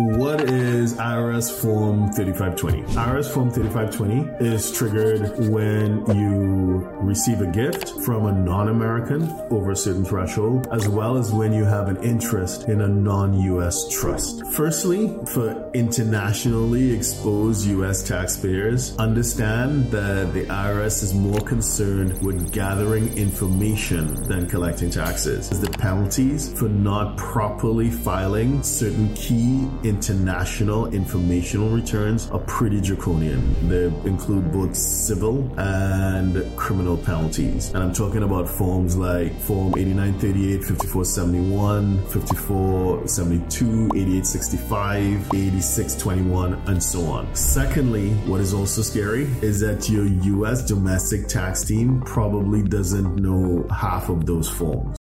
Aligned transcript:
What 0.00 0.42
is 0.42 0.94
IRS 0.94 1.50
Form 1.60 2.12
3520? 2.12 2.82
IRS 2.94 3.34
Form 3.34 3.50
3520 3.50 4.46
is 4.46 4.70
triggered 4.70 5.50
when 5.50 6.06
you 6.16 6.88
receive 7.00 7.40
a 7.40 7.48
gift 7.48 7.90
from 8.04 8.26
a 8.26 8.32
non 8.32 8.68
American 8.68 9.22
over 9.50 9.72
a 9.72 9.76
certain 9.76 10.04
threshold, 10.04 10.68
as 10.70 10.86
well 10.88 11.16
as 11.16 11.32
when 11.32 11.52
you 11.52 11.64
have 11.64 11.88
an 11.88 12.00
interest 12.04 12.68
in 12.68 12.82
a 12.82 12.86
non 12.86 13.40
US 13.40 13.88
trust. 13.88 14.46
Firstly, 14.52 15.18
for 15.26 15.68
internationally 15.74 16.94
exposed 16.94 17.66
US 17.66 18.06
taxpayers, 18.06 18.96
understand 18.98 19.90
that 19.90 20.32
the 20.32 20.44
IRS 20.44 21.02
is 21.02 21.12
more 21.12 21.40
concerned 21.40 22.22
with 22.22 22.52
gathering 22.52 23.12
information 23.18 24.14
than 24.28 24.46
collecting 24.46 24.90
taxes. 24.90 25.50
The 25.50 25.70
penalties 25.70 26.56
for 26.56 26.68
not 26.68 27.16
properly 27.16 27.90
filing 27.90 28.62
certain 28.62 29.12
key 29.14 29.68
international 29.88 30.92
informational 30.92 31.70
returns 31.70 32.30
are 32.30 32.40
pretty 32.40 32.80
draconian. 32.80 33.68
They 33.68 33.86
include 34.08 34.52
both 34.52 34.76
civil 34.76 35.50
and 35.58 36.56
criminal 36.56 36.96
penalties. 36.96 37.72
And 37.74 37.82
I'm 37.82 37.92
talking 37.92 38.22
about 38.22 38.48
forms 38.48 38.96
like 38.96 39.32
Form 39.40 39.74
8938, 39.76 40.64
5471, 40.64 42.02
5472, 42.08 43.90
8865, 43.94 45.34
8621, 45.34 46.54
and 46.66 46.82
so 46.82 47.04
on. 47.06 47.34
Secondly, 47.34 48.10
what 48.30 48.40
is 48.40 48.52
also 48.54 48.82
scary 48.82 49.24
is 49.42 49.60
that 49.60 49.88
your 49.88 50.06
US 50.06 50.66
domestic 50.66 51.28
tax 51.28 51.64
team 51.64 52.02
probably 52.02 52.62
doesn't 52.62 53.16
know 53.16 53.66
half 53.70 54.08
of 54.08 54.26
those 54.26 54.48
forms. 54.48 54.96